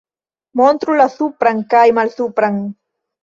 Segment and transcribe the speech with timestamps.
[0.61, 2.57] Montru la supran kaj malsupran